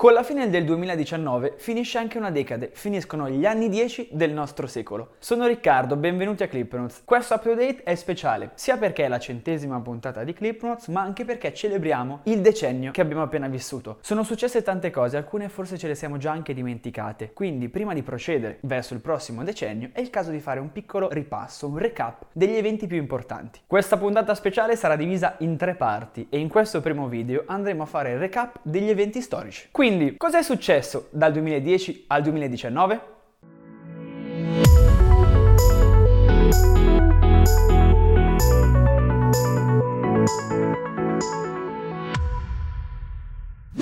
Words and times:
Con 0.00 0.14
la 0.14 0.22
fine 0.22 0.48
del 0.48 0.64
2019 0.64 1.56
finisce 1.58 1.98
anche 1.98 2.16
una 2.16 2.30
decade, 2.30 2.70
finiscono 2.72 3.28
gli 3.28 3.44
anni 3.44 3.68
10 3.68 4.08
del 4.12 4.32
nostro 4.32 4.66
secolo. 4.66 5.10
Sono 5.18 5.46
Riccardo, 5.46 5.94
benvenuti 5.94 6.42
a 6.42 6.48
Clipnotes. 6.48 7.02
Questo 7.04 7.34
update 7.34 7.82
è 7.82 7.94
speciale, 7.96 8.52
sia 8.54 8.78
perché 8.78 9.04
è 9.04 9.08
la 9.08 9.18
centesima 9.18 9.78
puntata 9.80 10.24
di 10.24 10.32
Clipnotes, 10.32 10.88
ma 10.88 11.02
anche 11.02 11.26
perché 11.26 11.52
celebriamo 11.52 12.20
il 12.22 12.40
decennio 12.40 12.92
che 12.92 13.02
abbiamo 13.02 13.20
appena 13.20 13.46
vissuto. 13.46 13.98
Sono 14.00 14.22
successe 14.22 14.62
tante 14.62 14.88
cose, 14.88 15.18
alcune 15.18 15.50
forse 15.50 15.76
ce 15.76 15.88
le 15.88 15.94
siamo 15.94 16.16
già 16.16 16.30
anche 16.30 16.54
dimenticate, 16.54 17.34
quindi 17.34 17.68
prima 17.68 17.92
di 17.92 18.02
procedere 18.02 18.56
verso 18.62 18.94
il 18.94 19.00
prossimo 19.00 19.44
decennio 19.44 19.90
è 19.92 20.00
il 20.00 20.08
caso 20.08 20.30
di 20.30 20.40
fare 20.40 20.60
un 20.60 20.72
piccolo 20.72 21.10
ripasso, 21.10 21.66
un 21.66 21.76
recap 21.76 22.24
degli 22.32 22.56
eventi 22.56 22.86
più 22.86 22.96
importanti. 22.96 23.60
Questa 23.66 23.98
puntata 23.98 24.34
speciale 24.34 24.76
sarà 24.76 24.96
divisa 24.96 25.34
in 25.40 25.58
tre 25.58 25.74
parti 25.74 26.26
e 26.30 26.38
in 26.38 26.48
questo 26.48 26.80
primo 26.80 27.06
video 27.06 27.42
andremo 27.44 27.82
a 27.82 27.86
fare 27.86 28.12
il 28.12 28.18
recap 28.18 28.60
degli 28.62 28.88
eventi 28.88 29.20
storici. 29.20 29.68
Quindi 29.70 29.88
quindi, 29.90 30.16
cosa 30.16 30.38
è 30.38 30.42
successo 30.44 31.08
dal 31.10 31.32
2010 31.32 32.04
al 32.06 32.22
2019? 32.22 33.00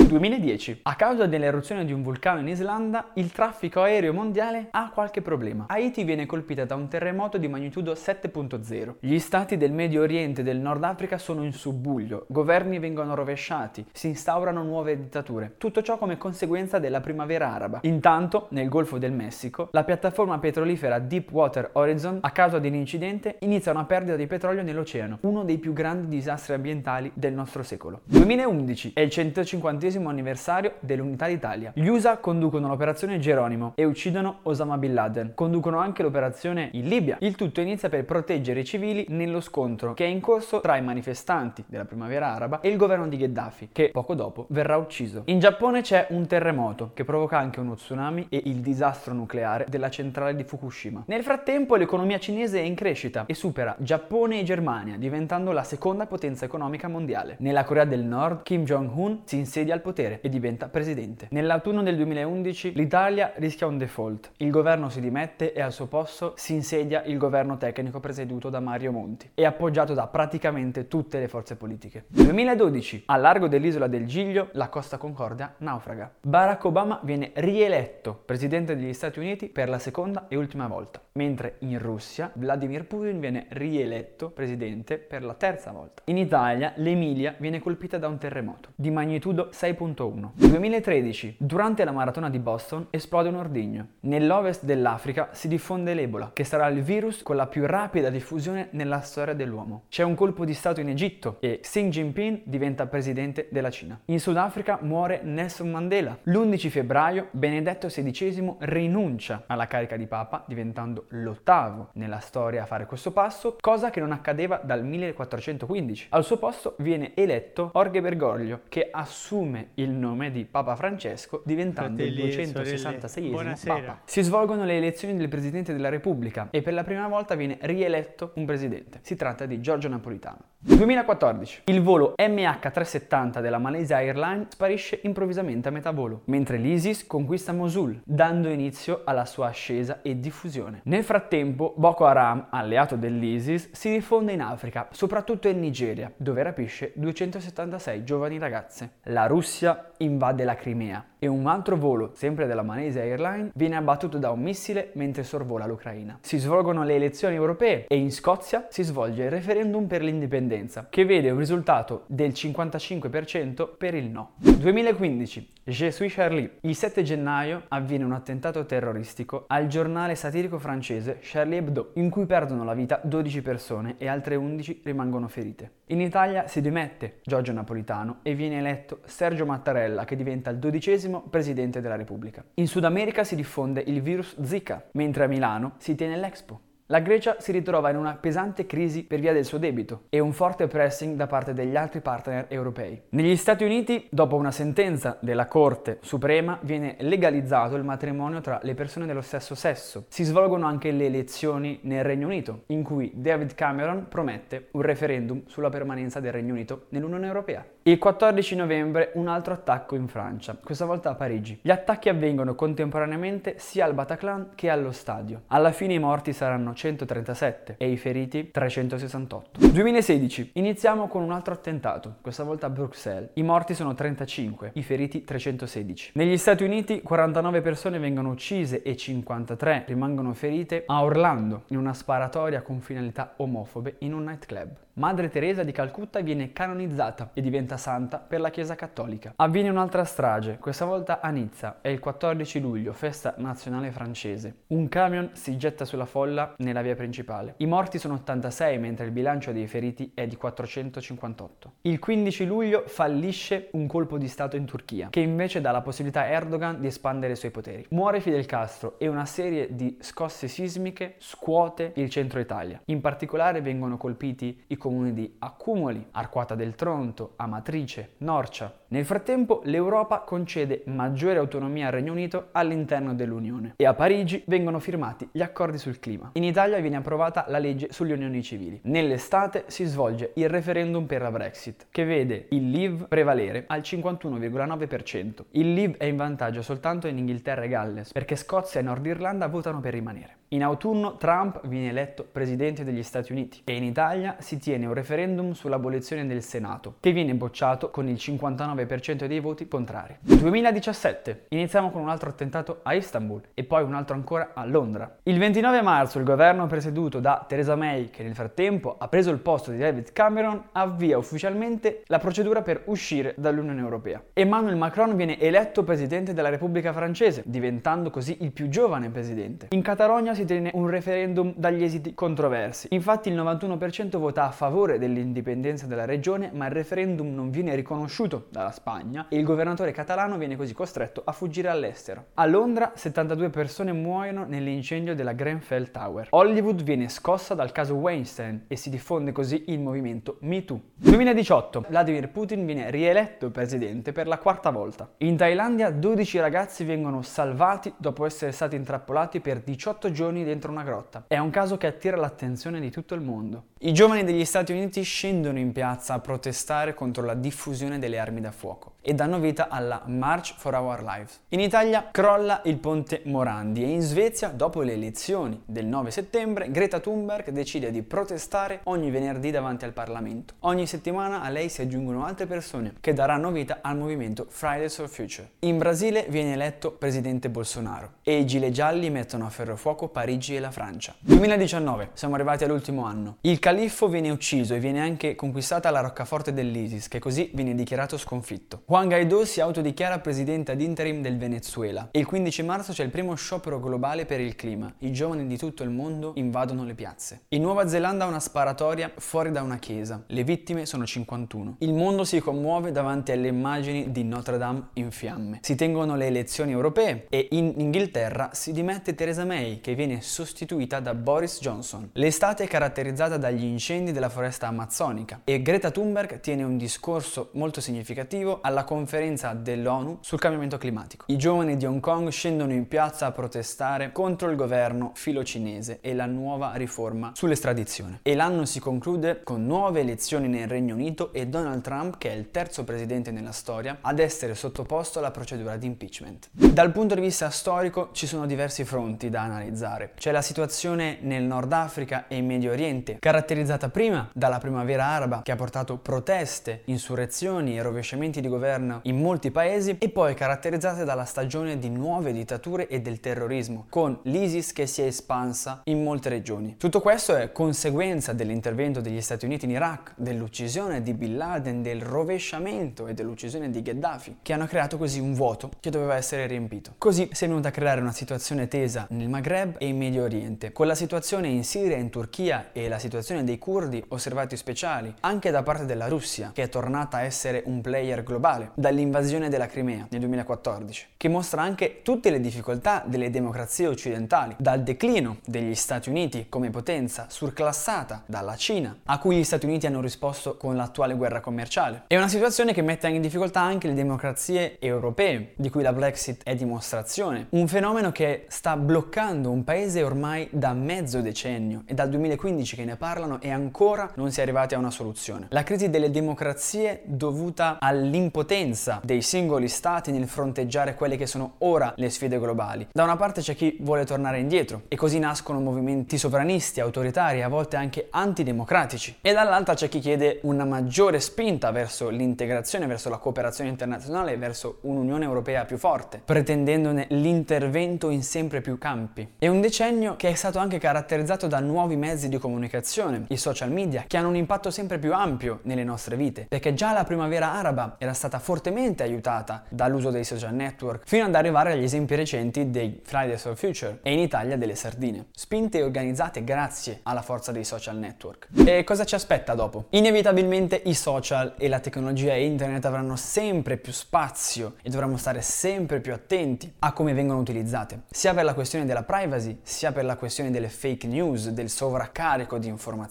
2010. 0.09 0.81
A 0.85 0.97
causa 0.97 1.27
dell'eruzione 1.27 1.85
di 1.85 1.93
un 1.93 2.03
vulcano 2.03 2.41
in 2.41 2.49
Islanda, 2.49 3.11
il 3.15 3.31
traffico 3.31 3.83
aereo 3.83 4.15
mondiale 4.15 4.69
ha 4.71 4.91
qualche 4.91 5.21
problema. 5.21 5.67
Haiti 5.69 6.03
viene 6.03 6.25
colpita 6.25 6.65
da 6.65 6.75
un 6.75 6.89
terremoto 6.89 7.37
di 7.37 7.47
magnitudo 7.47 7.93
7.0. 7.93 8.95
Gli 9.01 9.19
stati 9.19 9.59
del 9.59 9.73
Medio 9.73 10.01
Oriente 10.01 10.41
e 10.41 10.45
del 10.45 10.59
Nord 10.59 10.83
Africa 10.85 11.19
sono 11.19 11.45
in 11.45 11.53
subbuglio, 11.53 12.25
governi 12.29 12.79
vengono 12.79 13.15
rovesciati, 13.15 13.85
si 13.93 14.09
instaurano 14.09 14.63
nuove 14.63 14.97
dittature. 14.97 15.55
Tutto 15.59 15.83
ciò 15.83 15.99
come 15.99 16.17
conseguenza 16.17 16.79
della 16.79 17.01
primavera 17.01 17.53
araba. 17.53 17.81
Intanto, 17.83 18.47
nel 18.51 18.69
Golfo 18.69 18.97
del 18.97 19.13
Messico, 19.13 19.69
la 19.73 19.85
piattaforma 19.85 20.39
petrolifera 20.39 20.99
Deepwater 20.99 21.71
Horizon, 21.73 22.21
a 22.23 22.31
causa 22.31 22.59
di 22.59 22.69
un 22.69 22.75
incidente, 22.75 23.37
inizia 23.41 23.73
una 23.73 23.85
perdita 23.85 24.17
di 24.17 24.27
petrolio 24.27 24.63
nell'oceano, 24.63 25.19
uno 25.23 25.45
dei 25.45 25.59
più 25.59 25.75
grandi 25.75 26.17
disastri 26.17 26.55
ambientali 26.55 27.11
del 27.13 27.35
nostro 27.35 27.63
secolo. 27.63 28.01
2011 28.05 28.93
è 28.95 29.01
il 29.01 29.11
150 29.11 29.98
anniversario 30.07 30.75
dell'Unità 30.81 31.27
d'Italia. 31.27 31.73
Gli 31.75 31.89
USA 31.89 32.19
conducono 32.19 32.69
l'operazione 32.69 33.19
Geronimo 33.19 33.73
e 33.75 33.85
uccidono 33.85 34.39
Osama 34.43 34.79
Bin 34.79 34.95
Laden. 34.95 35.33
Conducono 35.35 35.79
anche 35.79 36.03
l'operazione 36.03 36.69
in 36.73 36.87
Libia. 36.87 37.17
Il 37.21 37.35
tutto 37.35 37.61
inizia 37.61 37.89
per 37.89 38.05
proteggere 38.05 38.61
i 38.61 38.65
civili 38.65 39.07
nello 39.09 39.41
scontro 39.41 39.95
che 39.95 40.05
è 40.05 40.09
in 40.09 40.21
corso 40.21 40.61
tra 40.61 40.77
i 40.77 40.83
manifestanti 40.83 41.65
della 41.67 41.85
primavera 41.85 42.33
araba 42.35 42.61
e 42.61 42.69
il 42.69 42.77
governo 42.77 43.09
di 43.09 43.17
Gheddafi, 43.17 43.71
che 43.73 43.91
poco 43.91 44.15
dopo 44.15 44.47
verrà 44.51 44.77
ucciso. 44.77 45.23
In 45.27 45.41
Giappone 45.41 45.83
c'è 45.83 46.07
un 46.11 46.27
terremoto 46.27 46.91
che 46.95 47.05
provoca 47.05 47.39
anche 47.39 47.61
uno 47.61 47.75
tsunami 47.75 48.27
e 48.29 48.43
il 48.45 48.57
disastro 48.57 49.15
nucleare 49.15 49.67
della 49.69 49.91
centrale 49.91 50.35
di 50.35 50.45
Fukushima. 50.45 51.05
Nel 51.07 51.23
frattempo 51.23 51.77
l'economia 51.77 52.19
cinese 52.19 52.61
è 52.61 52.63
in 52.63 52.75
crescita 52.75 53.25
e 53.27 53.35
supera 53.35 53.75
Giappone 53.79 54.41
e 54.41 54.45
Germania, 54.45 54.97
diventando 54.97 55.53
la 55.53 55.63
seconda 55.63 56.07
potenza 56.07 56.45
economica 56.45 56.89
mondiale. 56.89 57.37
Nella 57.41 57.65
Corea 57.65 57.85
del 57.85 58.05
Nord 58.05 58.43
Kim 58.43 58.65
Jong-un 58.65 59.21
si 59.25 59.37
insedia 59.37 59.75
al 59.75 59.81
potere 59.81 59.88
e 60.21 60.29
diventa 60.29 60.69
presidente. 60.69 61.29
Nell'autunno 61.31 61.83
del 61.83 61.97
2011 61.97 62.73
l'Italia 62.75 63.33
rischia 63.37 63.67
un 63.67 63.79
default. 63.79 64.33
Il 64.39 64.51
governo 64.51 64.89
si 64.89 65.01
dimette 65.01 65.53
e 65.53 65.61
al 65.61 65.73
suo 65.73 65.87
posto 65.87 66.35
si 66.37 66.55
insedia 66.55 67.03
il 67.05 67.19
governo 67.19 67.57
tecnico 67.57 68.01
presieduto 68.01 68.51
da 68.51 68.61
Mario 68.61 68.93
Monti 68.93 69.31
e 69.35 69.45
appoggiato 69.45 69.95
da 69.95 70.07
praticamente 70.07 70.89
tutte 70.89 71.19
le 71.19 71.29
forze 71.29 71.57
politiche. 71.57 72.05
2012, 72.09 73.05
a 73.07 73.17
largo 73.17 73.49
dell'isola 73.49 73.87
del 73.87 74.07
Giglio, 74.07 74.49
la 74.53 74.69
Costa 74.69 74.97
Concordia 74.97 75.55
naufraga. 75.59 76.13
Barack 76.21 76.65
Obama 76.65 77.01
viene 77.03 77.33
rieletto 77.35 78.21
presidente 78.25 78.77
degli 78.77 78.93
Stati 78.93 79.19
Uniti 79.19 79.49
per 79.49 79.69
la 79.69 79.79
seconda 79.79 80.27
e 80.29 80.37
ultima 80.37 80.67
volta, 80.67 81.01
mentre 81.13 81.57
in 81.61 81.79
Russia 81.79 82.31
Vladimir 82.35 82.87
Putin 82.87 83.21
viene 83.21 83.47
rieletto 83.51 84.31
presidente 84.31 84.99
per 84.99 85.25
la 85.25 85.35
terza 85.35 85.71
volta. 85.71 86.03
In 86.07 86.19
Italia 86.19 86.73
l'Emilia 86.77 87.35
viene 87.39 87.61
colpita 87.61 87.99
da 87.99 88.09
un 88.09 88.19
terremoto 88.19 88.71
di 88.75 88.91
magnitudo 88.91 89.49
6 89.51 89.75
6.1. 89.79 90.31
2013. 90.35 91.37
Durante 91.39 91.85
la 91.85 91.93
maratona 91.93 92.29
di 92.29 92.39
Boston 92.39 92.89
esplode 92.91 93.29
un 93.29 93.37
ordigno. 93.37 93.87
Nell'ovest 94.01 94.65
dell'Africa 94.65 95.29
si 95.33 95.47
diffonde 95.47 95.95
l'Ebola, 95.95 96.31
che 96.33 96.45
sarà 96.45 96.67
il 96.69 96.83
virus 96.83 97.23
con 97.23 97.37
la 97.37 97.47
più 97.47 97.65
rapida 97.67 98.11
diffusione 98.11 98.69
nella 98.73 99.01
storia 99.01 99.35
dell'uomo. 99.35 99.85
C'è 99.89 100.03
un 100.03 100.15
colpo 100.15 100.45
di 100.45 100.55
Stato 100.55 100.81
in 100.81 100.89
Egitto 100.89 101.37
e 101.41 101.61
Xi 101.63 101.89
Jinping 101.89 102.41
diventa 102.45 102.87
presidente 102.87 103.49
della 103.51 103.71
Cina. 103.71 103.99
In 104.07 104.21
Sudafrica 104.21 104.79
muore 104.83 105.21
Nelson 105.23 105.71
Mandela. 105.71 106.19
L'11 106.25 106.69
febbraio 106.69 107.29
Benedetto 107.31 107.87
XVI 107.87 108.57
rinuncia 108.61 109.45
alla 109.47 109.67
carica 109.67 109.97
di 109.97 110.07
Papa, 110.07 110.45
diventando 110.47 111.07
l'ottavo 111.11 111.91
nella 111.95 112.19
storia 112.19 112.63
a 112.63 112.67
fare 112.67 112.87
questo 112.87 113.13
passo, 113.13 113.57
cosa 113.61 113.91
che 113.91 114.01
non 114.01 114.13
accadeva 114.13 114.61
dal 114.63 114.85
1415. 114.85 116.09
Al 116.11 116.25
suo 116.25 116.39
posto 116.39 116.75
viene 116.79 117.13
eletto 117.15 117.71
Jorge 117.73 118.01
Bergoglio, 118.01 118.61
che 118.69 118.89
assume 118.91 119.68
il 119.75 119.91
nome 119.91 120.31
di 120.31 120.45
Papa 120.45 120.77
Francesco 120.77 121.43
diventando 121.45 122.03
Fratelli, 122.03 122.25
il 122.25 122.51
266 122.53 123.31
Papa. 123.65 124.01
Si 124.05 124.23
svolgono 124.23 124.65
le 124.65 124.77
elezioni 124.77 125.17
del 125.17 125.29
Presidente 125.29 125.73
della 125.73 125.89
Repubblica 125.89 126.49
e 126.51 126.63
per 126.63 126.73
la 126.73 126.85
prima 126.85 127.09
volta 127.09 127.35
viene 127.35 127.59
rieletto 127.61 128.33
un 128.35 128.45
Presidente. 128.45 129.01
Si 129.03 129.17
tratta 129.17 129.47
di 129.47 129.61
Giorgio 129.61 129.89
Napolitano. 129.89 130.57
2014. 130.61 131.63
Il 131.67 131.83
volo 131.83 132.15
MH370 132.19 133.41
della 133.41 133.59
Malaysia 133.59 133.99
Airlines 133.99 134.49
sparisce 134.51 134.99
improvvisamente 135.05 135.69
a 135.69 135.71
metà 135.71 135.93
volo, 135.93 136.23
mentre 136.25 136.57
l'ISIS 136.57 137.07
conquista 137.07 137.53
Mosul, 137.53 138.01
dando 138.05 138.49
inizio 138.49 139.03
alla 139.05 139.25
sua 139.25 139.49
ascesa 139.49 140.01
e 140.03 140.19
diffusione. 140.19 140.81
Nel 140.85 141.05
frattempo, 141.05 141.75
Boko 141.77 142.07
Haram, 142.07 142.49
alleato 142.51 142.97
dell'ISIS, 142.97 143.71
si 143.73 143.91
diffonde 143.91 144.33
in 144.33 144.41
Africa, 144.41 144.89
soprattutto 144.91 145.47
in 145.47 145.61
Nigeria, 145.61 146.13
dove 146.17 146.43
rapisce 146.43 146.93
276 146.97 148.03
giovani 148.03 148.39
ragazze. 148.39 148.95
La 149.05 149.27
Russia 149.27 149.58
Russia 149.59 149.91
invade 149.99 150.45
la 150.45 150.55
Crimea 150.55 151.05
e 151.19 151.27
un 151.27 151.47
altro 151.49 151.77
volo, 151.77 152.13
sempre 152.15 152.47
della 152.47 152.63
Malaysia 152.63 153.03
Airlines, 153.03 153.51
viene 153.55 153.77
abbattuto 153.77 154.19
da 154.19 154.31
un 154.31 154.41
missile 154.41 154.91
mentre 154.95 155.25
sorvola 155.25 155.67
l'Ucraina. 155.67 156.19
Si 156.23 156.39
svolgono 156.39 156.85
le 156.85 156.95
elezioni 156.95 157.35
europee 157.35 157.87
e 157.89 157.97
in 157.97 158.13
Scozia 158.13 158.69
si 158.71 158.85
svolge 158.85 159.25
il 159.25 159.31
referendum 159.31 159.87
per 159.87 160.03
l'indipendenza, 160.03 160.87
che 160.89 161.05
vede 161.05 161.31
un 161.31 161.39
risultato 161.39 162.05
del 162.07 162.31
55% 162.31 163.77
per 163.77 163.95
il 163.95 164.09
no. 164.11 164.35
2015. 164.37 165.57
Je 165.65 165.91
suis 165.91 166.15
Charlie. 166.15 166.59
Il 166.61 166.75
7 166.75 167.03
gennaio 167.03 167.65
avviene 167.69 168.05
un 168.05 168.13
attentato 168.13 168.65
terroristico 168.65 169.45
al 169.49 169.67
giornale 169.67 170.15
satirico 170.15 170.59
francese 170.59 171.19
Charlie 171.21 171.59
Hebdo, 171.59 171.91
in 171.95 172.09
cui 172.09 172.25
perdono 172.25 172.65
la 172.65 172.73
vita 172.73 173.01
12 173.03 173.43
persone 173.43 173.97
e 173.99 174.07
altre 174.07 174.37
11 174.37 174.81
rimangono 174.85 175.29
ferite. 175.29 175.73
In 175.87 176.01
Italia 176.01 176.47
si 176.47 176.63
dimette 176.63 177.19
Giorgio 177.23 177.53
Napolitano 177.53 178.19
e 178.23 178.35
viene 178.35 178.59
eletto 178.59 179.01
Sergio 179.05 179.45
Mattarella, 179.49 180.05
che 180.05 180.17
diventa 180.17 180.51
il 180.51 180.59
dodicesimo 180.59 181.25
presidente 181.29 181.81
della 181.81 181.97
Repubblica. 181.97 182.45
In 182.55 182.69
Sud 182.69 182.85
America 182.85 183.25
si 183.25 183.35
diffonde 183.35 183.83
il 183.87 184.01
virus 184.01 184.41
Zika, 184.41 184.89
mentre 184.93 185.25
a 185.25 185.27
Milano 185.27 185.75
si 185.79 185.95
tiene 185.95 186.17
l'Expo. 186.17 186.61
La 186.91 187.01
Grecia 187.01 187.37
si 187.39 187.53
ritrova 187.53 187.91
in 187.91 187.97
una 187.97 188.15
pesante 188.15 188.65
crisi 188.65 189.05
per 189.05 189.21
via 189.21 189.35
del 189.35 189.45
suo 189.45 189.59
debito 189.59 190.05
e 190.09 190.21
un 190.21 190.33
forte 190.33 190.69
pressing 190.69 191.17
da 191.17 191.27
parte 191.27 191.53
degli 191.53 191.77
altri 191.77 192.01
partner 192.01 192.47
europei. 192.49 192.99
Negli 193.11 193.37
Stati 193.37 193.63
Uniti, 193.63 194.07
dopo 194.11 194.37
una 194.37 194.51
sentenza 194.51 195.19
della 195.21 195.49
Corte 195.49 195.99
Suprema, 196.01 196.59
viene 196.63 196.97
legalizzato 197.01 197.77
il 197.77 197.85
matrimonio 197.85 198.41
tra 198.41 198.59
le 198.63 198.73
persone 198.73 199.05
dello 199.05 199.21
stesso 199.21 199.55
sesso. 199.55 200.07
Si 200.09 200.25
svolgono 200.25 200.67
anche 200.67 200.91
le 200.91 201.05
elezioni 201.05 201.79
nel 201.83 202.05
Regno 202.05 202.27
Unito, 202.27 202.63
in 202.69 202.83
cui 202.83 203.13
David 203.15 203.55
Cameron 203.55 204.07
promette 204.09 204.69
un 204.71 204.81
referendum 204.81 205.43
sulla 205.45 205.69
permanenza 205.69 206.21
del 206.21 206.33
Regno 206.33 206.55
Unito 206.55 206.87
nell'Unione 206.89 207.27
Europea. 207.27 207.67
Il 207.89 207.97
14 207.97 208.55
novembre 208.55 209.13
un 209.15 209.29
altro 209.29 209.55
attacco 209.55 209.95
in 209.95 210.09
Francia, 210.09 210.55
questa 210.63 210.85
volta 210.85 211.09
a 211.09 211.15
Parigi. 211.15 211.59
Gli 211.63 211.71
attacchi 211.71 212.11
avvengono 212.11 212.55
contemporaneamente 212.55 213.55
sia 213.57 213.87
al 213.87 213.95
Bataclan 213.95 214.51
che 214.55 214.69
allo 214.69 214.93
stadio. 214.93 215.45
Alla 215.47 215.73
fine 215.73 215.95
i 215.95 215.99
morti 215.99 216.35
saranno 216.35 216.75
137 216.75 217.77
e 217.79 217.91
i 217.91 217.97
feriti 217.97 218.51
368. 218.51 219.61
2016. 219.71 220.51
Iniziamo 220.57 221.09
con 221.09 221.23
un 221.23 221.33
altro 221.33 221.55
attentato, 221.55 222.17
questa 222.21 222.45
volta 222.45 222.67
a 222.67 222.69
Bruxelles. 222.69 223.31
I 223.33 223.43
morti 223.43 223.73
sono 223.73 223.95
35, 223.95 224.73
i 224.75 224.83
feriti 224.83 225.25
316. 225.25 226.11
Negli 226.13 226.37
Stati 226.37 226.65
Uniti 226.65 227.01
49 227.01 227.63
persone 227.63 227.99
vengono 227.99 228.29
uccise 228.29 228.83
e 228.83 228.99
53 228.99 229.85
rimangono 229.87 230.35
ferite 230.35 230.83
a 230.85 231.03
Orlando 231.03 231.63
in 231.69 231.79
una 231.79 231.95
sparatoria 231.95 232.61
con 232.61 232.83
finalità 232.83 233.33
omofobe 233.37 233.95
in 234.01 234.13
un 234.13 234.25
nightclub. 234.25 234.77
Madre 234.99 235.29
Teresa 235.29 235.63
di 235.63 235.71
Calcutta 235.71 236.19
viene 236.23 236.53
canonizzata 236.53 237.31
e 237.33 237.41
diventa 237.41 237.77
santa 237.77 238.19
per 238.19 238.41
la 238.41 238.51
Chiesa 238.51 238.75
Cattolica. 238.75 239.33
Avviene 239.37 239.69
un'altra 239.69 240.03
strage, 240.03 240.59
questa 240.59 240.87
volta 240.87 241.21
a 241.21 241.31
Nizza, 241.31 241.79
è 241.81 241.89
il 241.89 242.01
14 242.01 242.59
luglio, 242.59 242.93
festa 242.93 243.35
nazionale 243.39 243.93
francese. 243.93 244.63
Un 244.69 244.89
camion 244.89 245.31
si 245.35 245.57
getta 245.57 245.85
sulla 245.85 246.05
folla 246.05 246.53
nella 246.59 246.83
via 246.83 246.97
principale. 246.97 247.55
I 247.59 247.67
morti 247.67 248.01
sono 248.01 248.15
86 248.15 248.77
mentre 248.79 249.05
il 249.05 249.13
bilancio 249.13 249.53
dei 249.53 249.69
feriti 249.69 250.11
è 250.15 250.27
di 250.27 250.35
458. 250.35 251.75
Il 251.83 252.01
15 252.01 252.45
luglio 252.45 252.83
fallisce 252.89 253.69
un 253.75 253.87
colpo 253.87 254.19
di 254.19 254.27
Stato 254.27 254.57
in 254.57 254.65
Turchia, 254.65 255.11
che 255.11 255.21
invece 255.21 255.61
dà 255.61 255.71
la 255.71 255.81
possibilità 255.81 256.23
a 256.23 256.27
Erdogan 256.27 256.81
di 256.81 256.89
espandere 256.89 257.35
i 257.35 257.37
suoi 257.37 257.53
poteri. 257.53 257.87
Muore 257.91 258.19
Fidel 258.19 258.47
Castro 258.47 258.99
e 258.99 259.07
una 259.07 259.27
serie 259.27 259.77
di 259.77 259.97
scosse 260.01 260.49
sismiche 260.49 261.15
scuote 261.19 261.93
il 261.95 262.11
centro 262.11 262.41
Italia. 262.41 262.81
In 262.87 263.01
particolare 263.01 263.61
vengono 263.61 263.97
colpiti 263.97 264.65
i 264.67 264.75
comuni 264.75 264.87
di 264.89 265.37
Accumoli, 265.41 266.07
Arquata 266.13 266.55
del 266.55 266.75
Tronto, 266.75 267.35
Amatrice, 267.37 268.13
Norcia. 268.19 268.73
Nel 268.89 269.05
frattempo 269.05 269.61
l'Europa 269.65 270.21
concede 270.21 270.83
maggiore 270.87 271.39
autonomia 271.39 271.87
al 271.87 271.93
Regno 271.93 272.13
Unito 272.13 272.49
all'interno 272.53 273.15
dell'Unione 273.15 273.75
e 273.77 273.85
a 273.85 273.93
Parigi 273.93 274.43
vengono 274.47 274.79
firmati 274.79 275.29
gli 275.31 275.43
accordi 275.43 275.77
sul 275.77 275.99
clima. 275.99 276.31
In 276.33 276.45
Italia 276.45 276.79
viene 276.81 276.97
approvata 276.97 277.45
la 277.49 277.59
legge 277.59 277.89
sulle 277.91 278.15
unioni 278.15 278.43
civili. 278.43 278.81
Nell'estate 278.85 279.65
si 279.67 279.85
svolge 279.85 280.33
il 280.37 280.49
referendum 280.49 281.05
per 281.05 281.21
la 281.21 281.31
Brexit, 281.31 281.89
che 281.91 282.05
vede 282.05 282.47
il 282.51 282.71
Leave 282.71 283.05
prevalere 283.09 283.65
al 283.67 283.81
51,9%. 283.81 285.45
Il 285.51 285.75
Leave 285.75 285.99
è 285.99 286.07
in 286.07 286.17
vantaggio 286.17 286.63
soltanto 286.63 287.09
in 287.09 287.19
Inghilterra 287.19 287.65
e 287.65 287.69
Galles, 287.69 288.13
perché 288.13 288.37
Scozia 288.37 288.81
e 288.81 288.83
Nord 288.83 289.05
Irlanda 289.05 289.49
votano 289.49 289.81
per 289.81 289.93
rimanere. 289.93 290.37
In 290.51 290.63
autunno 290.63 291.19
Trump 291.19 291.61
viene 291.67 291.91
eletto 291.91 292.27
presidente 292.31 292.83
degli 292.83 293.03
Stati 293.03 293.33
Uniti 293.33 293.61
e 293.65 293.77
in 293.77 293.85
Italia 293.85 294.37
si 294.39 294.57
tiene 294.57 294.87
un 294.87 294.95
referendum 294.95 295.53
sull'abolizione 295.53 296.27
del 296.27 296.43
Senato, 296.43 296.95
che 297.01 297.13
viene 297.13 297.35
bocciato 297.35 297.91
con 297.91 298.09
il 298.09 298.15
59% 298.15 299.27
dei 299.27 299.41
voti 299.41 299.69
contrari. 299.69 300.17
2017. 300.21 301.49
Iniziamo 301.51 301.91
con 301.91 302.01
un 302.01 302.09
altro 302.09 302.31
attentato 302.31 302.81
a 302.83 302.95
Istanbul 302.95 303.43
e 303.53 303.63
poi 303.65 303.83
un 303.83 303.93
altro 303.93 304.15
ancora 304.15 304.53
a 304.55 304.65
Londra. 304.65 305.19
Il 305.25 305.39
29 305.39 305.83
marzo 305.83 306.17
il 306.17 306.25
governo 306.25 306.67
presieduto 306.67 307.21
da 307.21 307.45
Theresa 307.47 307.77
May, 307.77 308.09
che 308.09 308.23
nel 308.23 308.35
frattempo 308.35 308.97
ha 308.99 309.09
preso 309.09 309.31
il 309.31 309.41
posto 309.41 309.71
di 309.71 309.77
David 309.77 310.13
Cameron, 310.13 310.69
avvia 310.73 311.19
ufficialmente 311.19 312.05
la 312.07 312.19
procedura 312.19 312.63
per 312.63 312.85
uscire 312.87 313.35
dall'Unione 313.37 313.83
Europea. 313.83 314.23
Emmanuel 314.33 314.77
Macron 314.77 315.15
viene 315.15 315.39
eletto 315.39 315.85
presidente 315.85 316.33
della 316.33 316.49
Repubblica 316.49 316.95
francese, 316.95 317.43
diventando 317.45 318.09
così 318.09 318.39
il 318.41 318.53
più 318.53 318.71
giovane 318.71 319.11
presidente. 319.11 319.67
In 319.73 319.83
Catalogna 319.83 320.37
si 320.39 320.45
tiene 320.45 320.71
un 320.75 320.89
referendum 320.89 321.53
dagli 321.57 321.83
esiti 321.83 322.15
controversi. 322.15 322.87
Infatti 322.93 323.29
il 323.29 323.37
91% 323.37 324.19
vota 324.19 324.47
a 324.47 324.53
favore 324.53 324.97
dell'indipendenza 324.97 325.87
della 325.87 326.05
regione, 326.05 326.51
ma 326.53 326.67
il 326.67 326.73
referendum 326.73 327.35
non 327.35 327.51
viene 327.51 327.75
riconosciuto 327.75 328.47
dalla 328.51 328.71
Spagna 328.71 329.27
e 329.29 329.37
il 329.37 329.45
governatore 329.45 329.91
catalano 329.91 330.39
viene 330.39 330.55
così 330.55 330.75
costretto 330.75 331.23
a 331.25 331.33
fuggire 331.33 331.69
all'estero. 331.69 332.27
A 332.35 332.47
Londra 332.47 332.93
72 332.95 333.51
persone 333.51 333.93
muoiono 333.93 334.45
nell'incendio 334.45 335.17
della 335.17 335.33
Grenfell 335.33 335.91
Tower. 335.91 336.29
Hollywood 336.31 336.85
viene 336.85 337.09
scossa 337.09 337.55
dal 337.55 337.73
caso 337.73 337.95
Weinstein 337.95 338.67
e 338.69 338.77
si 338.77 338.91
diffonde 338.91 339.33
così 339.33 339.65
il 339.69 339.81
movimento 339.81 340.37
MeToo. 340.43 340.81
2018. 340.95 341.87
Vladimir 341.89 342.29
Putin 342.29 342.65
viene 342.65 342.91
rieletto 342.91 343.51
presidente 343.51 344.13
per 344.13 344.29
la 344.29 344.39
quarta 344.39 344.71
volta. 344.71 345.11
In 345.19 345.37
Thailandia 345.37 345.91
12 345.91 346.39
ragazzi 346.39 346.85
vengono 346.85 347.23
salvati 347.23 347.93
dopo 347.97 348.25
essere 348.25 348.53
stati 348.53 348.77
intrappolati 348.77 349.41
per 349.41 349.63
18 349.63 350.13
giorni 350.13 350.27
giorni 350.29 350.45
dentro 350.45 350.71
una 350.71 350.83
grotta. 350.83 351.25
È 351.27 351.39
un 351.39 351.51
caso 351.51 351.77
che 351.77 351.87
attira 351.87 352.17
l'attenzione 352.17 352.81
di 352.81 352.91
tutto 352.91 353.15
il 353.15 353.21
mondo. 353.23 353.65
I 353.81 353.93
giovani 353.93 354.25
degli 354.25 354.45
Stati 354.45 354.73
Uniti 354.73 355.03
scendono 355.03 355.57
in 355.61 355.71
piazza 355.71 356.15
a 356.15 356.19
protestare 356.19 356.95
contro 356.95 357.25
la 357.25 357.35
diffusione 357.35 358.01
delle 358.01 358.19
armi 358.19 358.41
da 358.41 358.51
fuoco 358.51 358.95
e 359.01 359.15
danno 359.15 359.39
vita 359.39 359.69
alla 359.69 360.03
March 360.07 360.55
for 360.57 360.75
Our 360.75 361.01
Lives. 361.05 361.39
In 361.51 361.61
Italia 361.61 362.09
crolla 362.11 362.61
il 362.65 362.77
ponte 362.79 363.23
Morandi 363.27 363.85
e 363.85 363.89
in 363.89 364.01
Svezia, 364.01 364.49
dopo 364.49 364.83
le 364.83 364.95
elezioni 364.95 365.63
del 365.65 365.87
9 365.87 366.11
settembre, 366.11 366.73
Greta 366.73 366.99
Thunberg 366.99 367.51
decide 367.51 367.93
di 367.93 368.03
protestare 368.03 368.81
ogni 368.85 369.13
venerdì 369.13 369.53
davanti 369.53 369.85
al 369.85 369.93
Parlamento. 369.93 370.55
Ogni 370.61 370.89
settimana 370.89 371.43
a 371.43 371.49
lei 371.49 371.69
si 371.69 371.81
aggiungono 371.81 372.25
altre 372.25 372.47
persone 372.47 372.95
che 373.01 373.13
daranno 373.13 373.53
vita 373.53 373.79
al 373.81 373.97
movimento 373.97 374.45
Fridays 374.49 374.97
for 374.97 375.09
Future. 375.09 375.51
In 375.61 375.79
Brasile 375.79 376.27
viene 376.29 376.55
eletto 376.55 376.91
presidente 376.91 377.49
Bolsonaro 377.49 378.15
e 378.25 378.41
i 378.41 378.45
gilet 378.45 378.73
gialli 378.73 379.09
mettono 379.09 379.47
a 379.47 379.51
ferro 379.51 379.77
fuoco 379.77 380.09
Parigi 380.09 380.57
e 380.57 380.61
la 380.61 380.73
Francia. 380.73 381.15
2019, 381.21 382.11
siamo 382.15 382.35
arrivati 382.35 382.65
all'ultimo 382.65 383.05
anno. 383.05 383.37
Il 383.43 383.61
califfo 383.69 384.09
viene 384.09 384.31
ucciso 384.31 384.75
e 384.75 384.79
viene 384.79 385.01
anche 385.01 385.35
conquistata 385.35 385.91
la 385.91 386.01
roccaforte 386.01 386.55
dell'ISIS, 386.55 387.07
che 387.09 387.19
così 387.19 387.51
viene 387.53 387.75
dichiarato 387.75 388.17
sconfitto. 388.17 388.83
Juan 388.87 389.09
Guaidó 389.09 389.45
si 389.45 389.61
autodichiara 389.61 390.21
presidente 390.21 390.73
ad 390.73 390.81
interim 390.81 391.21
del 391.21 391.37
Venezuela 391.37 392.09
e 392.11 392.21
il 392.21 392.27
15 392.27 392.63
marzo 392.63 392.93
c'è 392.93 393.05
il 393.05 393.11
primo 393.11 393.35
sciopero 393.35 393.79
globale 393.79 394.25
per 394.25 394.41
il 394.41 394.55
clima. 394.55 394.93
I 395.01 395.13
giovani 395.13 395.47
di 395.47 395.59
tutto 395.59 395.83
il 395.83 395.91
mondo 395.91 396.33
invadono 396.37 396.85
le 396.85 396.95
piazze. 396.95 397.43
In 397.49 397.61
Nuova 397.61 397.87
Zelanda 397.87 398.25
una 398.25 398.41
sparatoria 398.41 399.13
fuori 399.17 399.53
da 399.53 399.61
una 399.61 399.79
chiesa. 399.79 400.25
Le 400.27 400.45
vittime 400.45 400.87
sono 400.87 401.05
51. 401.05 401.77
Il 401.81 401.93
mondo 401.93 402.25
si 402.25 402.41
commuove 402.41 402.91
davanti 402.91 403.33
alle 403.33 403.49
immagini 403.49 404.11
di 404.11 404.25
Notre 404.25 404.57
Dame 404.57 404.89
in 404.95 405.11
fiamme. 405.11 405.59
Si 405.61 405.75
tengono 405.75 406.17
le 406.17 406.27
elezioni 406.27 406.73
europee 406.73 407.27
e 407.29 407.49
in 407.51 407.75
Inghilterra 407.77 408.49
si 408.55 408.73
dimette 408.73 409.15
Theresa 409.15 409.45
May 409.45 409.81
che 409.81 409.95
viene 409.95 410.09
viene 410.09 410.23
sostituita 410.23 411.01
da 411.01 411.15
Boris 411.15 411.59
Johnson. 411.61 412.11
L'estate 412.15 412.65
è 412.65 412.67
caratterizzata 412.67 413.37
dagli 413.37 413.58
incendi 413.67 414.13
della 414.13 414.29
foresta 414.29 414.67
amazzonica 414.69 415.41
e 415.45 415.63
Greta 415.63 415.91
Thunberg 415.91 416.41
tiene 416.41 416.63
un 416.63 416.77
discorso 416.77 417.51
molto 417.53 417.81
significativo 417.81 418.61
alla 418.63 418.85
conferenza 418.85 419.53
dell'ONU 419.53 420.19
sul 420.21 420.39
cambiamento 420.39 420.79
climatico. 420.79 421.25
I 421.29 421.37
giovani 421.37 421.77
di 421.77 421.85
Hong 421.85 422.01
Kong 422.01 422.29
scendono 422.29 422.73
in 422.73 422.87
piazza 422.89 423.27
a 423.27 423.33
protestare 423.33 424.13
contro 424.13 424.49
il 424.51 424.57
governo 424.57 425.11
filo-cinese 425.15 425.99
e 426.01 426.15
la 426.15 426.27
nuova 426.27 426.73
riforma 426.75 427.33
sull'estradizione. 427.35 428.21
E 428.23 428.35
l'anno 428.35 428.65
si 428.65 428.81
conclude 428.81 429.43
con 429.43 429.67
nuove 429.67 430.01
elezioni 430.01 430.49
nel 430.49 430.69
Regno 430.69 430.95
Unito 430.95 431.33
e 431.33 431.47
Donald 431.47 431.83
Trump, 431.83 432.19
che 432.19 432.31
è 432.31 432.35
il 432.35 432.51
terzo 432.51 432.85
presidente 432.85 433.31
nella 433.31 433.53
storia, 433.53 433.99
ad 434.01 434.19
essere 434.19 434.55
sottoposto 434.55 435.19
alla 435.19 435.31
procedura 435.31 435.77
di 435.77 435.87
impeachment. 435.87 436.49
Dal 436.53 436.93
punto 436.93 437.15
di 437.15 437.21
vista 437.21 437.51
storico 437.51 438.11
ci 438.13 438.27
sono 438.27 438.47
diversi 438.47 438.85
fronti 438.85 439.31
da 439.31 439.43
analizzare. 439.43 440.13
C'è 440.17 440.31
la 440.31 440.43
situazione 440.43 441.19
nel 441.23 441.43
Nord 441.43 441.73
Africa 441.73 442.27
e 442.29 442.37
in 442.37 442.47
Medio 442.47 442.73
Oriente, 442.73 443.17
caratterizzata 443.19 443.48
prima 443.91 444.29
dalla 444.33 444.59
primavera 444.59 445.07
araba 445.07 445.43
che 445.43 445.53
ha 445.53 445.57
portato 445.57 445.97
proteste, 445.97 446.83
insurrezioni 446.85 447.77
e 447.77 447.83
rovesciamenti 447.83 448.41
di 448.41 448.49
governo 448.49 449.01
in 449.05 449.21
molti 449.21 449.51
paesi 449.51 449.97
e 449.99 450.09
poi 450.09 450.35
caratterizzata 450.35 451.05
dalla 451.05 451.25
stagione 451.25 451.79
di 451.79 451.89
nuove 451.89 452.33
dittature 452.33 452.89
e 452.89 453.01
del 453.01 453.21
terrorismo, 453.21 453.87
con 453.89 454.19
l'ISIS 454.23 454.73
che 454.73 454.87
si 454.87 455.03
è 455.03 455.07
espansa 455.07 455.83
in 455.85 456.03
molte 456.03 456.29
regioni. 456.29 456.77
Tutto 456.77 457.01
questo 457.01 457.37
è 457.37 457.53
conseguenza 457.53 458.33
dell'intervento 458.33 459.01
degli 459.01 459.21
Stati 459.21 459.45
Uniti 459.45 459.65
in 459.65 459.73
Iraq, 459.73 460.13
dell'uccisione 460.17 461.03
di 461.03 461.15
Bin 461.15 461.37
Laden, 461.37 461.83
del 461.83 462.03
rovesciamento 462.03 463.07
e 463.07 463.15
dell'uccisione 463.15 463.71
di 463.71 463.83
Gheddafi, 463.83 464.39
che 464.43 464.53
hanno 464.53 464.67
creato 464.67 464.99
così 464.99 465.21
un 465.21 465.35
vuoto 465.35 465.71
che 465.81 465.91
doveva 465.91 466.17
essere 466.17 466.47
riempito. 466.47 466.95
Così 466.99 467.29
si 467.33 467.45
è 467.45 467.49
venuta 467.49 467.69
a 467.69 467.73
creare 467.73 468.01
una 468.01 468.13
situazione 468.13 468.69
tesa 468.69 469.07
nel 469.11 469.29
Maghreb 469.29 469.77
e 469.79 469.87
in 469.87 469.97
Medio 469.97 470.25
Oriente, 470.25 470.73
con 470.73 470.87
la 470.87 470.95
situazione 470.95 471.49
in 471.49 471.65
Siria 471.65 471.97
e 471.97 472.01
in 472.01 472.11
Turchia 472.11 472.71
e 472.73 472.89
la 472.89 472.99
situazione 472.99 473.38
dei 473.45 473.59
curdi 473.59 474.03
osservati 474.09 474.57
speciali, 474.57 475.15
anche 475.21 475.51
da 475.51 475.63
parte 475.63 475.85
della 475.85 476.09
Russia, 476.09 476.51
che 476.53 476.63
è 476.63 476.69
tornata 476.69 477.19
a 477.19 477.23
essere 477.23 477.63
un 477.67 477.81
player 477.81 478.23
globale 478.23 478.71
dall'invasione 478.75 479.49
della 479.49 479.67
Crimea 479.67 480.07
nel 480.11 480.21
2014, 480.21 481.07
che 481.17 481.29
mostra 481.29 481.63
anche 481.63 482.01
tutte 482.03 482.31
le 482.31 482.41
difficoltà 482.41 483.03
delle 483.07 483.31
democrazie 483.31 483.87
occidentali, 483.87 484.55
dal 484.59 484.83
declino 484.83 485.39
degli 485.45 485.75
Stati 485.75 486.09
Uniti 486.09 486.47
come 486.49 486.71
potenza 486.71 487.27
surclassata 487.29 488.23
dalla 488.27 488.57
Cina, 488.57 488.97
a 489.05 489.19
cui 489.19 489.37
gli 489.37 489.45
Stati 489.45 489.67
Uniti 489.67 489.87
hanno 489.87 490.01
risposto 490.01 490.57
con 490.57 490.77
l'attuale 490.77 491.15
guerra 491.15 491.41
commerciale. 491.41 492.05
È 492.07 492.17
una 492.17 492.29
situazione 492.29 492.73
che 492.73 492.83
mette 492.83 493.09
in 493.09 493.21
difficoltà 493.21 493.61
anche 493.61 493.89
le 493.89 493.95
democrazie 493.95 494.79
europee, 494.81 495.53
di 495.57 495.71
cui 495.71 495.83
la 495.83 495.93
Brexit 495.93 496.43
è 496.45 496.55
dimostrazione, 496.55 497.47
un 497.51 497.69
fenomeno 497.69 498.13
che 498.13 498.47
sta 498.49 498.77
bloccando 498.77 499.51
un 499.51 499.65
paese 499.65 500.03
ormai 500.03 500.49
da 500.51 500.73
mezzo 500.73 501.21
decennio 501.21 501.83
e 501.87 501.95
dal 501.95 502.09
2015 502.09 502.77
che 502.77 502.85
ne 502.85 502.97
parlano 502.97 503.28
e 503.37 503.51
ancora 503.51 504.11
non 504.15 504.33
si 504.33 504.41
è 504.41 504.43
arrivati 504.43 504.75
a 504.75 504.79
una 504.79 504.91
soluzione. 504.91 505.47
La 505.51 505.63
crisi 505.63 505.91
delle 505.91 506.11
democrazie 506.11 507.03
dovuta 507.05 507.77
all'impotenza 507.81 509.01
dei 509.05 509.21
singoli 509.21 509.69
stati 509.69 510.11
nel 510.11 510.27
fronteggiare 510.27 510.95
quelle 510.95 511.17
che 511.19 511.27
sono 511.27 511.57
ora 511.59 511.93
le 511.97 512.09
sfide 512.09 512.39
globali. 512.39 512.89
Da 512.93 513.05
una 513.05 513.17
parte 513.17 513.43
c'è 513.43 513.55
chi 513.55 513.77
vuole 513.81 514.07
tornare 514.07 514.39
indietro 514.39 514.83
e 514.89 514.97
così 514.97 515.19
nascono 515.19 515.61
movimenti 515.61 516.17
sovranisti, 516.17 516.81
autoritari, 516.81 517.43
a 517.43 517.49
volte 517.49 517.77
anche 517.77 518.07
antidemocratici 518.11 519.19
e 519.21 519.33
dall'altra 519.33 519.75
c'è 519.75 519.89
chi 519.89 519.99
chiede 519.99 520.41
una 520.43 520.65
maggiore 520.65 521.21
spinta 521.21 521.71
verso 521.71 522.09
l'integrazione, 522.09 522.87
verso 522.87 523.09
la 523.09 523.19
cooperazione 523.19 523.71
internazionale, 523.71 524.37
verso 524.37 524.79
un'Unione 524.83 525.25
Europea 525.25 525.65
più 525.65 525.77
forte, 525.77 526.21
pretendendone 526.25 527.07
l'intervento 527.11 528.11
in 528.11 528.23
sempre 528.23 528.61
più 528.61 528.79
campi. 528.79 529.35
È 529.39 529.49
un 529.49 529.61
decennio 529.61 530.17
che 530.17 530.29
è 530.29 530.35
stato 530.35 530.59
anche 530.59 530.79
caratterizzato 530.79 531.47
da 531.47 531.61
nuovi 531.61 531.97
mezzi 531.97 532.29
di 532.29 532.39
comunicazione, 532.39 533.18
globalizzazione, 533.19 533.27
i 533.29 533.37
social 533.37 533.71
media 533.71 534.05
che 534.07 534.17
hanno 534.17 534.29
un 534.29 534.37
impatto 534.37 534.71
sempre 534.71 534.99
più 534.99 535.13
ampio 535.13 535.61
nelle 535.63 535.85
nostre 535.85 536.17
vite, 536.17 536.47
perché 536.49 536.75
già 536.75 536.93
la 536.93 537.05
primavera 537.05 537.53
araba 537.53 537.97
era 537.99 538.13
stata 538.13 538.39
fortemente 538.39 539.03
aiutata 539.03 539.65
dall'uso 539.69 540.11
dei 540.11 540.25
social 540.25 540.55
network, 540.55 541.03
fino 541.07 541.25
ad 541.25 541.35
arrivare 541.35 541.73
agli 541.73 541.83
esempi 541.83 542.15
recenti 542.15 542.71
dei 542.71 543.01
Fridays 543.03 543.43
for 543.43 543.57
Future 543.57 543.99
e 544.03 544.13
in 544.13 544.19
Italia 544.19 544.57
delle 544.57 544.75
sardine, 544.75 545.27
spinte 545.33 545.79
e 545.79 545.83
organizzate 545.83 546.45
grazie 546.45 547.01
alla 547.03 547.23
forza 547.23 547.53
dei 547.53 547.65
social 547.65 547.97
network. 547.97 548.49
E 548.65 548.85
cosa 548.85 549.05
ci 549.05 549.15
aspetta 549.15 549.55
dopo? 549.55 549.87
Inevitabilmente 549.91 550.81
i 550.85 550.95
social 550.95 551.55
e 551.59 551.69
la 551.69 551.81
tecnologia 551.81 552.35
e 552.35 552.45
internet 552.45 552.85
avranno 552.85 553.17
sempre 553.17 553.77
più 553.77 553.93
spazio 553.93 554.75
e 554.83 554.91
dovremo 554.91 555.17
stare 555.17 555.43
sempre 555.43 556.01
più 556.01 556.13
attenti 556.13 556.73
a 556.81 556.93
come 556.93 557.15
vengono 557.15 557.41
utilizzate, 557.41 558.03
sia 558.11 558.35
per 558.35 558.45
la 558.45 558.55
questione 558.55 558.85
della 558.85 559.03
privacy, 559.03 559.59
sia 559.63 559.93
per 559.93 560.05
la 560.05 560.17
questione 560.17 560.51
delle 560.51 560.69
fake 560.69 561.07
news, 561.07 561.49
del 561.49 561.71
sovraccarico 561.71 562.59
di 562.59 562.69
informazioni, 562.69 563.08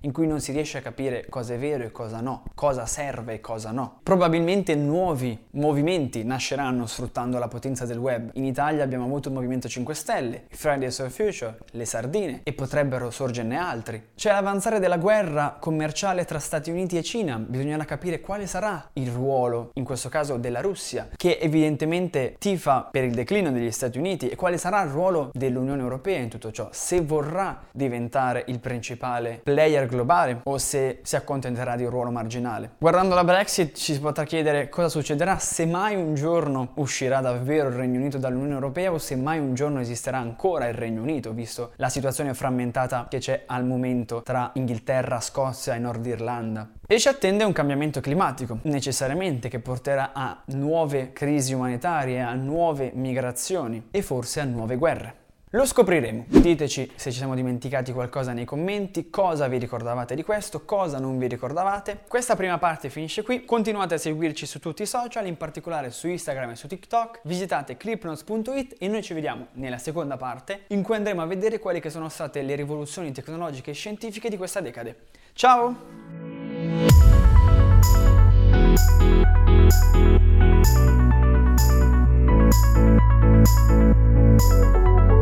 in 0.00 0.12
cui 0.12 0.26
non 0.26 0.40
si 0.40 0.52
riesce 0.52 0.78
a 0.78 0.80
capire 0.82 1.26
cosa 1.28 1.54
è 1.54 1.58
vero 1.58 1.84
e 1.84 1.90
cosa 1.90 2.20
no, 2.20 2.44
cosa 2.54 2.86
serve 2.86 3.34
e 3.34 3.40
cosa 3.40 3.70
no. 3.70 4.00
Probabilmente 4.02 4.74
nuovi 4.74 5.46
movimenti 5.52 6.24
nasceranno 6.24 6.86
sfruttando 6.86 7.38
la 7.38 7.48
potenza 7.48 7.86
del 7.86 7.98
web. 7.98 8.30
In 8.34 8.44
Italia 8.44 8.84
abbiamo 8.84 9.04
avuto 9.04 9.28
il 9.28 9.34
Movimento 9.34 9.68
5 9.68 9.94
Stelle, 9.94 10.44
Fridays 10.50 10.96
for 10.96 11.10
Future, 11.10 11.58
le 11.72 11.84
sardine 11.84 12.40
e 12.42 12.52
potrebbero 12.52 13.10
sorgerne 13.10 13.56
altri. 13.56 14.10
C'è 14.14 14.30
l'avanzare 14.30 14.78
della 14.78 14.98
guerra 14.98 15.56
commerciale 15.58 16.24
tra 16.24 16.38
Stati 16.38 16.70
Uniti 16.70 16.96
e 16.96 17.02
Cina, 17.02 17.38
bisognerà 17.38 17.84
capire 17.84 18.20
quale 18.20 18.46
sarà 18.46 18.90
il 18.94 19.10
ruolo, 19.10 19.70
in 19.74 19.84
questo 19.84 20.08
caso 20.08 20.36
della 20.36 20.60
Russia, 20.60 21.08
che 21.16 21.38
evidentemente 21.40 22.36
tifa 22.38 22.88
per 22.90 23.04
il 23.04 23.14
declino 23.14 23.50
degli 23.50 23.70
Stati 23.70 23.98
Uniti 23.98 24.28
e 24.28 24.36
quale 24.36 24.58
sarà 24.58 24.82
il 24.82 24.90
ruolo 24.90 25.30
dell'Unione 25.32 25.82
Europea 25.82 26.18
in 26.18 26.28
tutto 26.28 26.50
ciò, 26.50 26.68
se 26.72 27.00
vorrà 27.00 27.60
diventare 27.72 28.44
il 28.48 28.60
principale 28.60 29.27
player 29.42 29.86
globale 29.86 30.40
o 30.44 30.58
se 30.58 31.00
si 31.02 31.16
accontenterà 31.16 31.76
di 31.76 31.84
un 31.84 31.90
ruolo 31.90 32.10
marginale. 32.10 32.70
Guardando 32.78 33.14
la 33.14 33.24
Brexit 33.24 33.76
ci 33.76 33.94
si 33.94 34.00
potrà 34.00 34.24
chiedere 34.24 34.68
cosa 34.68 34.88
succederà 34.88 35.38
se 35.38 35.66
mai 35.66 35.94
un 35.94 36.14
giorno 36.14 36.72
uscirà 36.74 37.20
davvero 37.20 37.68
il 37.68 37.74
Regno 37.74 37.98
Unito 37.98 38.18
dall'Unione 38.18 38.54
Europea 38.54 38.92
o 38.92 38.98
se 38.98 39.16
mai 39.16 39.38
un 39.38 39.54
giorno 39.54 39.80
esisterà 39.80 40.18
ancora 40.18 40.68
il 40.68 40.74
Regno 40.74 41.02
Unito, 41.02 41.32
visto 41.32 41.72
la 41.76 41.88
situazione 41.88 42.34
frammentata 42.34 43.06
che 43.08 43.18
c'è 43.18 43.42
al 43.46 43.64
momento 43.64 44.22
tra 44.22 44.50
Inghilterra, 44.54 45.20
Scozia 45.20 45.74
e 45.74 45.78
Nord 45.78 46.04
Irlanda. 46.06 46.68
E 46.86 46.98
ci 46.98 47.08
attende 47.08 47.44
un 47.44 47.52
cambiamento 47.52 48.00
climatico, 48.00 48.58
necessariamente, 48.62 49.48
che 49.48 49.58
porterà 49.58 50.12
a 50.14 50.42
nuove 50.46 51.12
crisi 51.12 51.52
umanitarie, 51.52 52.20
a 52.20 52.32
nuove 52.34 52.92
migrazioni 52.94 53.88
e 53.90 54.02
forse 54.02 54.40
a 54.40 54.44
nuove 54.44 54.76
guerre. 54.76 55.26
Lo 55.52 55.64
scopriremo. 55.64 56.26
Diteci 56.28 56.92
se 56.94 57.10
ci 57.10 57.16
siamo 57.16 57.34
dimenticati 57.34 57.92
qualcosa 57.92 58.32
nei 58.32 58.44
commenti, 58.44 59.08
cosa 59.08 59.48
vi 59.48 59.56
ricordavate 59.56 60.14
di 60.14 60.22
questo, 60.22 60.66
cosa 60.66 60.98
non 60.98 61.16
vi 61.16 61.26
ricordavate. 61.26 62.00
Questa 62.06 62.36
prima 62.36 62.58
parte 62.58 62.90
finisce 62.90 63.22
qui. 63.22 63.46
Continuate 63.46 63.94
a 63.94 63.98
seguirci 63.98 64.44
su 64.44 64.60
tutti 64.60 64.82
i 64.82 64.86
social, 64.86 65.26
in 65.26 65.38
particolare 65.38 65.90
su 65.90 66.06
Instagram 66.06 66.50
e 66.50 66.56
su 66.56 66.68
TikTok. 66.68 67.20
Visitate 67.22 67.78
clipnotes.it 67.78 68.76
e 68.78 68.88
noi 68.88 69.02
ci 69.02 69.14
vediamo 69.14 69.46
nella 69.52 69.78
seconda 69.78 70.18
parte 70.18 70.64
in 70.68 70.82
cui 70.82 70.96
andremo 70.96 71.22
a 71.22 71.26
vedere 71.26 71.58
quali 71.58 71.80
che 71.80 71.88
sono 71.88 72.10
state 72.10 72.42
le 72.42 72.54
rivoluzioni 72.54 73.10
tecnologiche 73.10 73.70
e 73.70 73.74
scientifiche 73.74 74.28
di 74.28 74.36
questa 74.36 74.60
decade. 74.60 74.96
Ciao! 75.32 75.76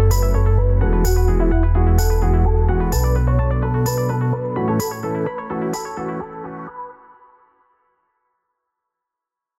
Música 0.09 0.57